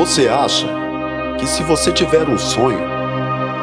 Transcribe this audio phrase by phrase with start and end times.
[0.00, 0.66] Você acha
[1.38, 2.80] que se você tiver um sonho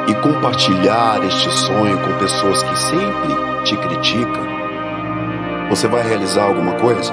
[0.07, 4.43] e compartilhar este sonho com pessoas que sempre te criticam,
[5.67, 7.11] você vai realizar alguma coisa?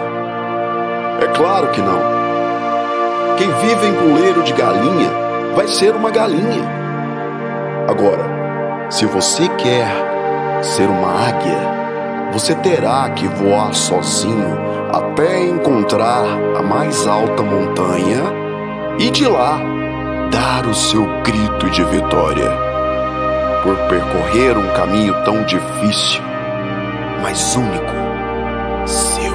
[1.23, 2.01] É claro que não.
[3.39, 5.09] Quem vive em puleiro de galinha
[5.57, 6.69] vai ser uma galinha.
[7.89, 9.89] Agora, se você quer
[10.63, 14.55] ser uma águia, você terá que voar sozinho
[14.93, 16.27] até encontrar
[16.59, 18.44] a mais alta montanha
[18.99, 19.61] e de lá
[20.31, 22.51] dar o seu grito de vitória
[23.63, 26.21] por percorrer um caminho tão difícil,
[27.23, 27.93] mas único,
[28.87, 29.33] seu.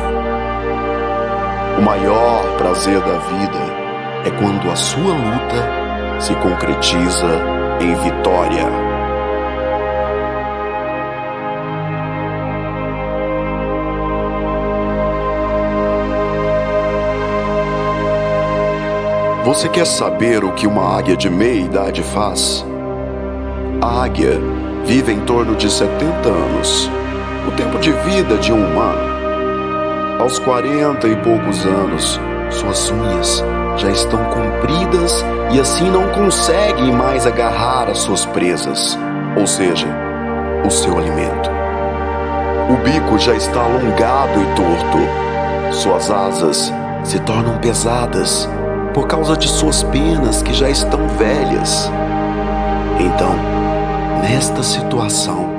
[1.79, 3.59] O maior prazer da vida
[4.25, 7.41] é quando a sua luta se concretiza
[7.79, 8.88] em vitória.
[19.49, 22.63] Você quer saber o que uma águia de meia idade faz?
[23.81, 24.39] A águia
[24.85, 26.87] vive em torno de 70 anos,
[27.47, 30.21] o tempo de vida de um humano.
[30.21, 32.19] Aos 40 e poucos anos,
[32.51, 33.43] suas unhas
[33.77, 38.95] já estão compridas e assim não conseguem mais agarrar as suas presas,
[39.35, 39.87] ou seja,
[40.63, 41.49] o seu alimento.
[42.69, 45.73] O bico já está alongado e torto.
[45.75, 46.71] Suas asas
[47.03, 48.47] se tornam pesadas
[48.93, 51.91] por causa de suas penas que já estão velhas.
[52.99, 53.33] Então,
[54.21, 55.49] nesta situação,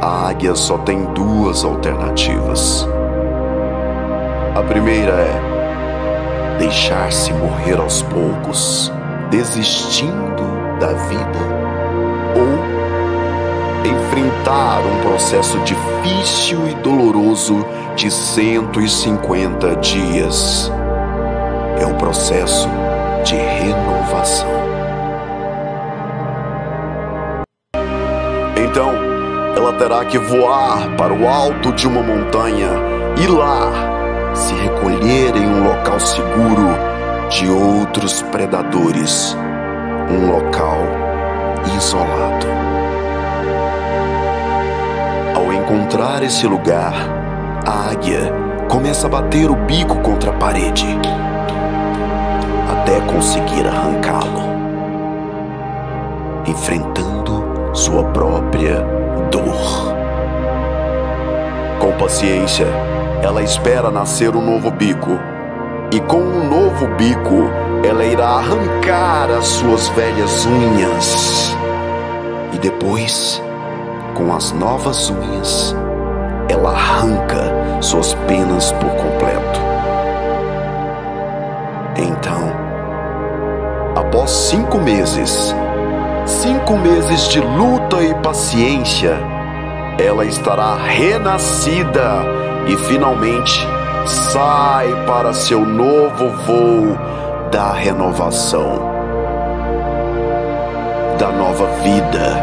[0.00, 2.86] a águia só tem duas alternativas.
[4.54, 8.92] A primeira é deixar-se morrer aos poucos,
[9.30, 10.44] desistindo
[10.78, 11.38] da vida,
[12.36, 12.76] ou
[13.90, 20.70] enfrentar um processo difícil e doloroso de 150 dias
[21.96, 22.68] processo
[23.24, 24.48] de renovação.
[28.56, 28.92] Então,
[29.56, 32.70] ela terá que voar para o alto de uma montanha
[33.18, 33.72] e lá
[34.34, 36.68] se recolher em um local seguro
[37.30, 39.36] de outros predadores,
[40.10, 40.78] um local
[41.76, 42.46] isolado.
[45.34, 46.94] Ao encontrar esse lugar,
[47.66, 48.32] a águia
[48.68, 50.86] começa a bater o bico contra a parede
[52.86, 54.42] até conseguir arrancá-lo,
[56.46, 58.76] enfrentando sua própria
[59.28, 59.92] dor.
[61.80, 62.68] Com paciência,
[63.24, 65.18] ela espera nascer um novo bico,
[65.90, 67.50] e com um novo bico,
[67.84, 71.56] ela irá arrancar as suas velhas unhas.
[72.52, 73.42] E depois,
[74.14, 75.74] com as novas unhas,
[76.48, 79.60] ela arranca suas penas por completo.
[81.98, 82.55] Então,
[84.06, 85.52] após cinco meses,
[86.24, 89.18] cinco meses de luta e paciência,
[89.98, 92.22] ela estará renascida
[92.68, 93.66] e finalmente
[94.06, 96.96] sai para seu novo voo
[97.50, 98.78] da renovação,
[101.18, 102.40] da nova vida.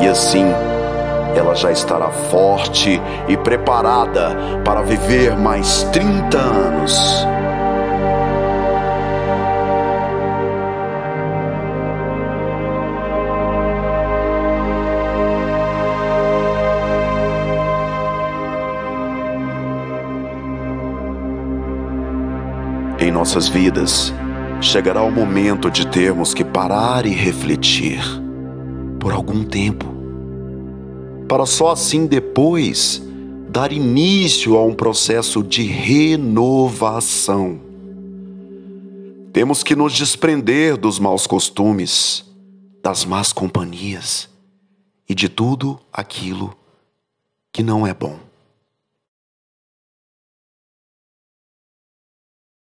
[0.00, 0.44] E assim,
[1.34, 7.26] ela já estará forte e preparada para viver mais 30 anos.
[23.02, 24.14] Em nossas vidas,
[24.60, 28.00] chegará o momento de termos que parar e refletir
[29.00, 29.92] por algum tempo,
[31.26, 33.02] para só assim depois
[33.48, 37.58] dar início a um processo de renovação.
[39.32, 42.24] Temos que nos desprender dos maus costumes,
[42.84, 44.28] das más companhias
[45.08, 46.54] e de tudo aquilo
[47.52, 48.16] que não é bom.